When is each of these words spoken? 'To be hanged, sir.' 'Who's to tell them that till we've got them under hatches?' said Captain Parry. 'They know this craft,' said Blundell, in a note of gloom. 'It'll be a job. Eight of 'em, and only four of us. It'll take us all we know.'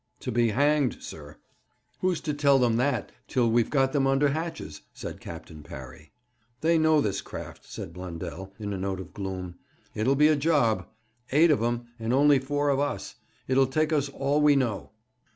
'To 0.19 0.31
be 0.31 0.49
hanged, 0.49 0.97
sir.' 0.99 1.37
'Who's 1.99 2.21
to 2.21 2.33
tell 2.33 2.57
them 2.57 2.77
that 2.77 3.11
till 3.27 3.51
we've 3.51 3.69
got 3.69 3.93
them 3.93 4.07
under 4.07 4.29
hatches?' 4.29 4.81
said 4.95 5.19
Captain 5.21 5.61
Parry. 5.61 6.11
'They 6.61 6.79
know 6.79 7.01
this 7.01 7.21
craft,' 7.21 7.71
said 7.71 7.93
Blundell, 7.93 8.51
in 8.57 8.73
a 8.73 8.79
note 8.79 8.99
of 8.99 9.13
gloom. 9.13 9.59
'It'll 9.93 10.15
be 10.15 10.27
a 10.27 10.35
job. 10.35 10.87
Eight 11.31 11.51
of 11.51 11.61
'em, 11.61 11.85
and 11.99 12.13
only 12.13 12.39
four 12.39 12.69
of 12.69 12.79
us. 12.79 13.17
It'll 13.47 13.67
take 13.67 13.93
us 13.93 14.09
all 14.09 14.41
we 14.41 14.55
know.' 14.55 14.89